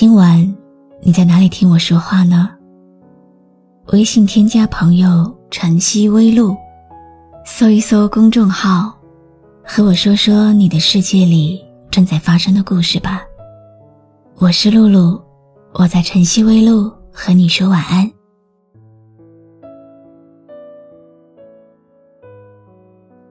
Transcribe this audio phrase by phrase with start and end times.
[0.00, 0.56] 今晚
[1.02, 2.48] 你在哪里听我说话呢？
[3.88, 6.56] 微信添加朋友“晨曦微露”，
[7.44, 8.98] 搜一搜公众号，
[9.62, 13.20] 和我说说你的世界里正在发生的故事吧。
[14.36, 15.20] 我是露露，
[15.74, 18.10] 我在晨曦微露和你说晚安。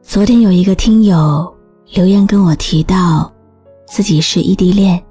[0.03, 1.51] 昨天有一个听友
[1.95, 3.33] 留言跟我提到，
[3.87, 5.03] 自己是异地恋。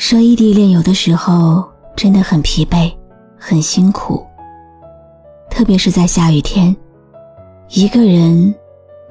[0.00, 1.62] 说异地恋有的时候
[1.94, 2.90] 真的很疲惫，
[3.38, 4.26] 很辛苦。
[5.50, 6.74] 特别是在下雨天，
[7.68, 8.54] 一个人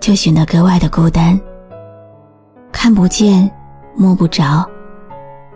[0.01, 1.39] 就显得格外的孤单。
[2.71, 3.49] 看不见，
[3.95, 4.67] 摸不着，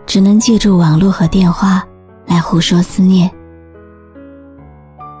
[0.06, 1.84] 只能借助网络和电话
[2.26, 3.28] 来胡说思念。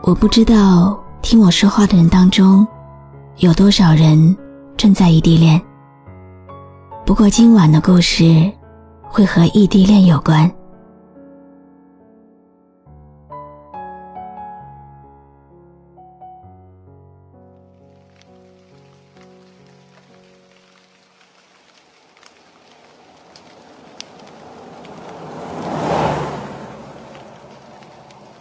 [0.04, 2.64] 我不知道听我说话的人当中，
[3.38, 4.34] 有多少人
[4.76, 5.60] 正在异地恋。
[7.04, 8.48] 不过今晚的故事。
[9.14, 10.52] 会和异地恋有关。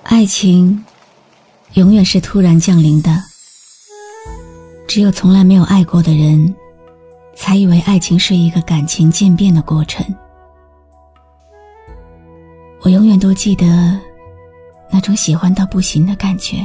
[0.06, 0.84] 爱情
[1.74, 3.12] 永远是突然降临的，
[4.88, 6.56] 只有从来没有爱过的人，
[7.36, 10.04] 才以为爱情是一个感情渐变的过程。
[12.84, 13.98] 我永远都记得
[14.92, 16.58] 那种喜欢到不行的感觉，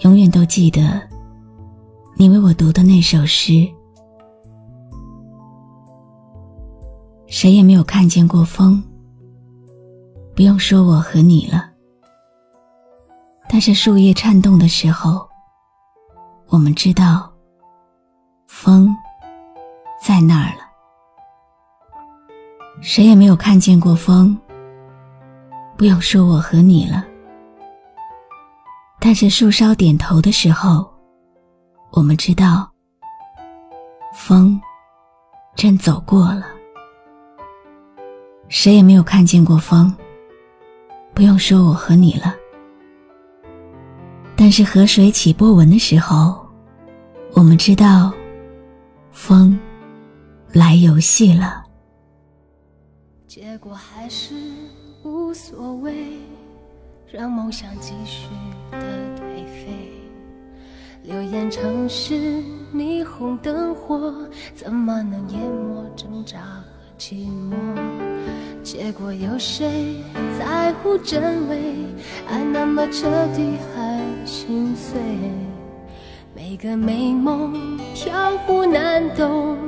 [0.00, 1.00] 永远都记得
[2.14, 3.66] 你为我读的那首诗。
[7.26, 8.82] 谁也没有看见过风，
[10.36, 11.70] 不用说我和你了。
[13.48, 15.26] 但是树叶颤动的时候，
[16.48, 17.32] 我们知道
[18.46, 18.94] 风
[20.02, 20.63] 在那儿了。
[22.94, 24.38] 谁也没有看见过风，
[25.76, 27.04] 不用说我和你了。
[29.00, 30.88] 但是树梢点头的时候，
[31.90, 32.70] 我们知道，
[34.14, 34.60] 风
[35.56, 36.44] 正走过了。
[38.48, 39.92] 谁也没有看见过风，
[41.12, 42.32] 不用说我和你了。
[44.36, 46.46] 但是河水起波纹的时候，
[47.32, 48.12] 我们知道，
[49.10, 49.58] 风
[50.52, 51.63] 来游戏了。
[53.34, 54.32] 结果还是
[55.02, 56.20] 无所谓，
[57.10, 58.28] 让梦想继续
[58.70, 58.78] 的
[59.16, 59.90] 颓废。
[61.02, 62.14] 流言城市
[62.72, 64.14] 霓虹灯火，
[64.54, 66.64] 怎么能淹没挣扎和
[66.96, 67.56] 寂寞？
[68.62, 69.96] 结果有谁
[70.38, 71.74] 在乎真伪？
[72.28, 75.00] 爱那么彻底还心碎，
[76.36, 79.58] 每个美梦飘忽难懂。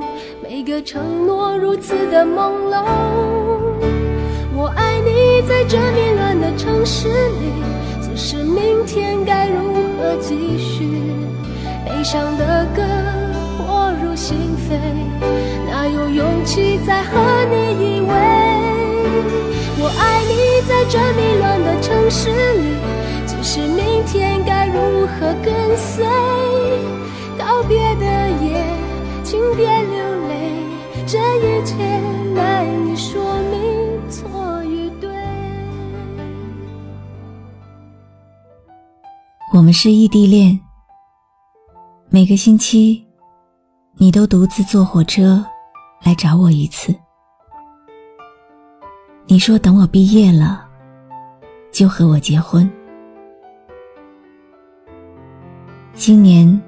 [0.40, 2.84] 每个承诺如此的朦胧，
[4.66, 7.52] 我爱你在这迷乱的城市里，
[8.02, 10.90] 只是明天该如何继续？
[11.84, 12.82] 悲伤的歌
[13.58, 14.74] 迫入心扉，
[15.70, 18.10] 哪有勇气再和你依偎？
[19.78, 20.34] 我爱你
[20.68, 22.74] 在这迷乱的城市里，
[23.24, 26.04] 只是明天该如何跟随？
[39.52, 40.58] 我们是异地恋，
[42.10, 43.06] 每个星期
[43.94, 45.44] 你都独自坐火车
[46.02, 46.92] 来找我一次。
[49.26, 50.66] 你说等我毕业了
[51.72, 52.68] 就和我结婚。
[55.94, 56.60] 今年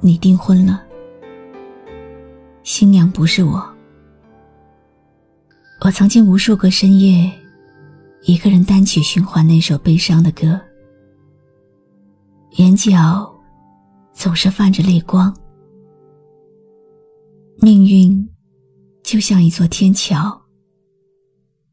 [0.00, 0.82] 你订婚了。
[2.64, 3.64] 新娘不是我，
[5.80, 7.32] 我曾经无数个深夜，
[8.24, 10.60] 一个人单曲循环那首悲伤的歌，
[12.52, 13.32] 眼角
[14.12, 15.34] 总是泛着泪光。
[17.60, 18.28] 命运
[19.02, 20.40] 就像一座天桥，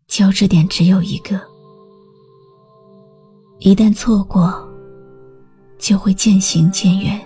[0.08, 1.40] 交织点只有一个，
[3.60, 4.54] 一旦错过，
[5.78, 7.20] 就会渐行渐远。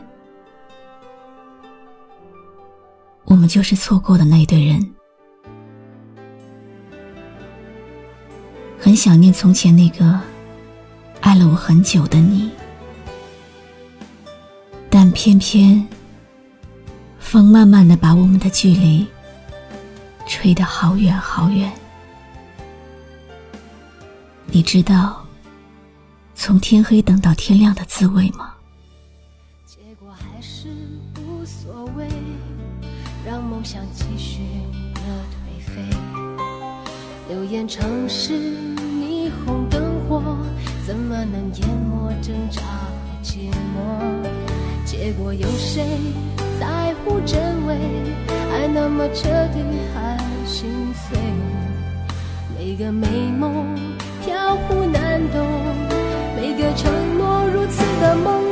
[3.26, 4.94] 我们就是错过的那对人。
[8.78, 10.20] 很想念从前那个
[11.22, 12.50] 爱了我很久的你，
[15.22, 15.86] 偏偏
[17.20, 19.06] 风慢慢的把我们的距离
[20.26, 21.70] 吹得好远好远。
[24.46, 25.22] 你知道
[26.36, 28.54] 从天黑等到天亮的滋味吗？
[29.66, 30.70] 结果还是
[31.18, 32.08] 无所谓，
[33.26, 34.40] 让梦想继续
[34.94, 35.02] 的
[35.36, 35.98] 颓废。
[37.28, 38.32] 流言城市。
[38.80, 40.38] 霓虹灯火
[40.88, 44.39] 怎么能淹没挣扎和寂寞？
[44.90, 45.86] 结果有谁
[46.60, 47.76] 在乎真伪？
[48.52, 49.64] 爱那么彻底
[49.94, 51.20] 还心碎，
[52.58, 53.08] 每个美
[53.38, 53.78] 梦
[54.26, 55.46] 飘忽难懂，
[56.36, 58.49] 每个承诺如此的朦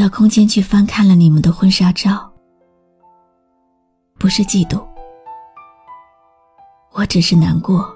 [0.00, 2.32] 到空间去翻看了你们的婚纱照，
[4.18, 4.82] 不是嫉妒，
[6.92, 7.86] 我只是难过。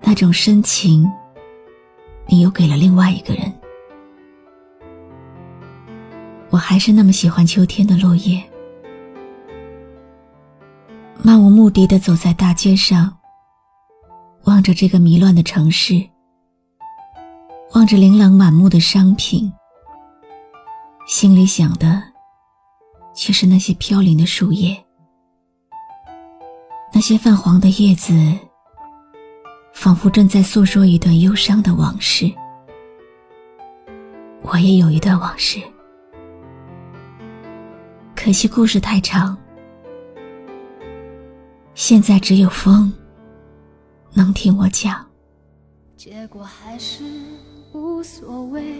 [0.00, 1.10] 那种深情，
[2.26, 3.50] 你又给了另外一个人。
[6.50, 8.44] 我还是那么喜欢秋天的落叶，
[11.22, 13.16] 漫无目的的走在大街上。
[14.44, 16.06] 望着这个迷乱的城市，
[17.74, 19.50] 望着琳琅满目的商品，
[21.12, 22.02] 心里想的
[23.14, 24.82] 却是那些飘零的树叶，
[26.90, 28.14] 那些泛黄的叶子，
[29.74, 32.32] 仿佛正在诉说一段忧伤的往事。
[34.40, 35.60] 我也有一段往事，
[38.16, 39.36] 可惜故事太长，
[41.74, 42.90] 现在只有风。
[44.14, 45.06] 能听我讲，
[45.94, 47.04] 结果还是
[47.74, 48.78] 无所谓，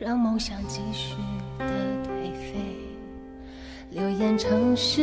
[0.00, 1.14] 让梦想继续
[1.58, 1.66] 的
[2.04, 2.54] 颓废。
[3.90, 5.02] 流言城市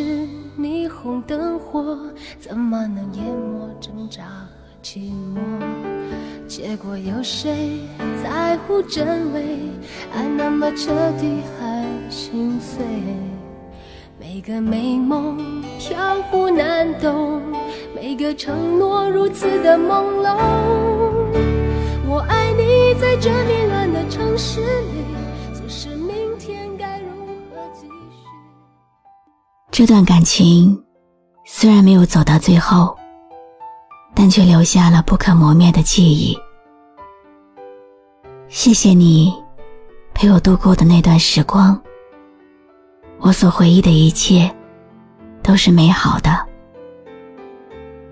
[0.58, 1.96] 霓虹灯火，
[2.40, 4.50] 怎么能淹没挣扎和
[4.82, 5.40] 寂寞？
[6.48, 7.82] 结果有谁
[8.24, 9.60] 在乎真伪？
[10.16, 12.84] 爱那么彻底还心碎，
[14.20, 17.40] 每个美梦飘忽难懂。
[17.94, 20.40] 每个承诺如此的朦胧，
[22.58, 25.06] 你，在这迷乱的城市里，
[25.54, 27.10] 即使明天该如
[27.52, 28.26] 何继续。
[29.72, 30.84] 这段感情
[31.46, 32.98] 虽然没有走到最后，
[34.16, 36.36] 但却留下了不可磨灭的记忆。
[38.48, 39.32] 谢谢你
[40.14, 41.80] 陪我度过的那段时光，
[43.20, 44.52] 我所回忆的一切
[45.44, 46.44] 都是美好的。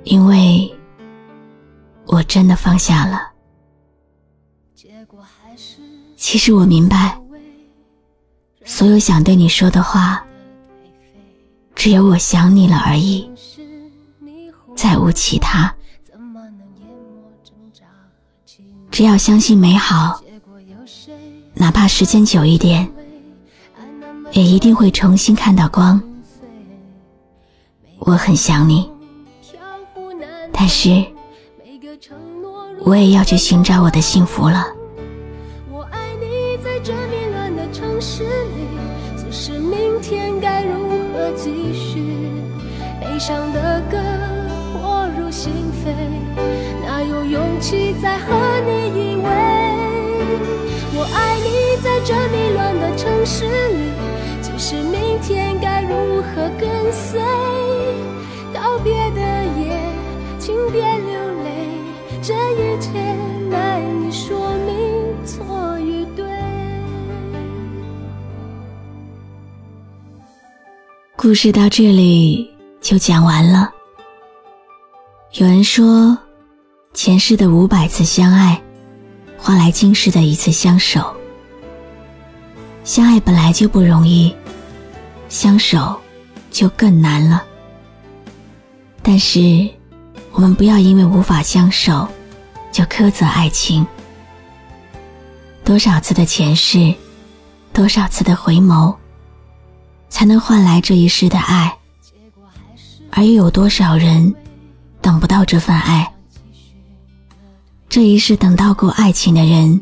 [0.03, 0.71] 因为
[2.05, 3.34] 我真的放下了。
[6.25, 7.21] 其实我明白，
[8.63, 10.25] 所有想对你说的话，
[11.75, 13.29] 只有我想你了而已，
[14.75, 15.71] 再无其他。
[18.89, 20.19] 只要相信美好，
[21.53, 22.91] 哪怕时间久一点，
[24.31, 26.01] 也一定会重新看到光。
[27.99, 28.89] 我很想你。
[30.51, 31.05] 但是，
[32.79, 34.74] 我也要去寻找我的幸福了。
[38.17, 38.65] 是你，
[39.17, 41.99] 只是，明天该如何继续？
[43.01, 43.97] 悲伤的歌
[44.81, 45.51] 我入心
[45.83, 45.91] 扉，
[46.81, 48.33] 哪有勇气再和
[48.65, 49.27] 你依偎？
[50.95, 53.91] 我爱你，在这迷乱的城市里，
[54.41, 55.59] 即使明天
[71.25, 72.47] 故事到这里
[72.81, 73.73] 就讲完了。
[75.33, 76.15] 有人说，
[76.93, 78.61] 前世的五百次相爱，
[79.35, 81.11] 换来今世的一次相守。
[82.83, 84.35] 相爱本来就不容易，
[85.27, 85.99] 相守
[86.51, 87.43] 就更难了。
[89.01, 89.67] 但是。
[90.31, 92.07] 我们不要因为无法相守，
[92.71, 93.83] 就苛责爱情。
[95.63, 96.93] 多少次的前世，
[97.73, 98.95] 多少次的回眸，
[100.09, 101.77] 才能换来这一世的爱？
[103.11, 104.33] 而又有多少人
[105.01, 106.11] 等不到这份爱？
[107.87, 109.81] 这一世等到过爱情的人，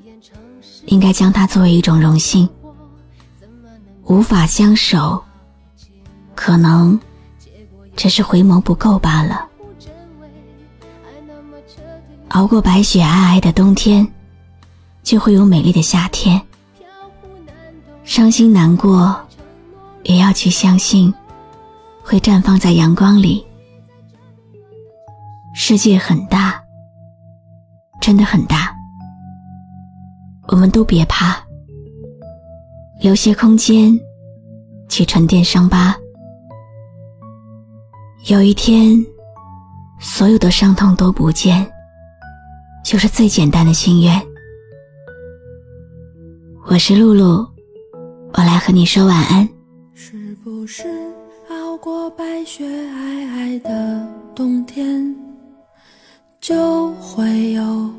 [0.86, 2.48] 应该将它作为一种荣幸。
[4.03, 5.24] 无法相守，
[6.36, 7.00] 可能
[7.96, 9.48] 只是回眸不够罢了。
[12.30, 14.08] 熬过白雪皑皑的冬天，
[15.03, 16.42] 就会有美丽的夏天。
[18.03, 19.15] 伤心难过，
[20.04, 21.14] 也要去相信，
[22.04, 23.46] 会绽放在阳光里。
[25.54, 26.62] 世界很大，
[28.02, 28.76] 真的很大，
[30.48, 31.38] 我们都别怕，
[33.00, 33.98] 留些空间
[34.90, 35.96] 去沉淀伤疤。
[38.26, 38.98] 有一天，
[40.00, 41.70] 所有的伤痛都不见，
[42.84, 44.22] 就是最简单的心愿。
[46.66, 47.48] 我是露露，
[48.34, 49.48] 我来和你说晚安。
[50.44, 50.84] 不是
[51.50, 55.16] 熬过白雪皑皑的冬天，
[56.42, 57.90] 就会有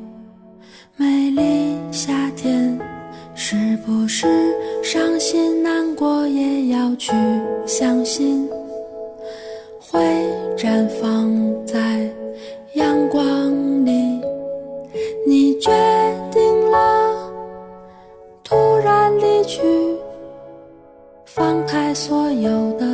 [0.95, 2.79] 美丽夏天？
[3.35, 4.27] 是不是
[4.83, 7.13] 伤心难过也要去
[7.67, 8.47] 相信？
[9.81, 9.99] 会
[10.55, 11.33] 绽放
[11.65, 12.07] 在
[12.75, 13.51] 阳光
[13.87, 14.21] 里。
[15.27, 15.71] 你决
[16.31, 17.33] 定了
[18.43, 19.63] 突然离去，
[21.95, 22.94] 所有的